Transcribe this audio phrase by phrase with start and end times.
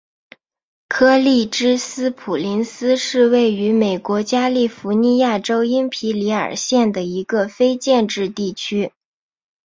[0.87, 8.93] 柯立芝斯普林斯是位于美国加利福尼亚州因皮里尔县的一个非建制地区。